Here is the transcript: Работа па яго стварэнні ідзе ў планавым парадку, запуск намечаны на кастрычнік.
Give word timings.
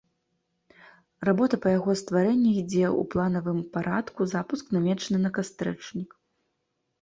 Работа 1.27 1.55
па 1.65 1.73
яго 1.79 1.91
стварэнні 2.01 2.51
ідзе 2.61 2.81
ў 2.87 3.01
планавым 3.17 3.59
парадку, 3.77 4.21
запуск 4.33 4.65
намечаны 4.79 5.17
на 5.27 5.35
кастрычнік. 5.37 6.11